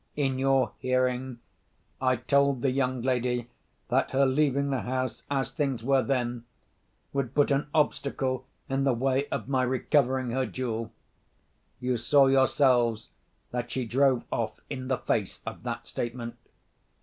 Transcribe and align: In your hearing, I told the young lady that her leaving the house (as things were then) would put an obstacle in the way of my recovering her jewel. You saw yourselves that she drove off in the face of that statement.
In 0.15 0.39
your 0.39 0.71
hearing, 0.79 1.37
I 2.01 2.15
told 2.15 2.63
the 2.63 2.71
young 2.71 3.03
lady 3.03 3.51
that 3.89 4.09
her 4.09 4.25
leaving 4.25 4.71
the 4.71 4.81
house 4.81 5.21
(as 5.29 5.51
things 5.51 5.83
were 5.83 6.01
then) 6.01 6.43
would 7.13 7.35
put 7.35 7.51
an 7.51 7.67
obstacle 7.71 8.47
in 8.67 8.83
the 8.83 8.95
way 8.95 9.27
of 9.29 9.47
my 9.47 9.61
recovering 9.61 10.31
her 10.31 10.47
jewel. 10.47 10.91
You 11.79 11.97
saw 11.97 12.25
yourselves 12.25 13.09
that 13.51 13.69
she 13.69 13.85
drove 13.85 14.23
off 14.31 14.59
in 14.71 14.87
the 14.87 14.97
face 14.97 15.39
of 15.45 15.61
that 15.61 15.85
statement. 15.85 16.35